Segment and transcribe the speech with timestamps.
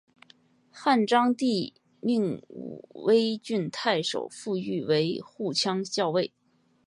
[0.71, 6.33] 汉章帝命武威郡太守傅育为护羌校尉。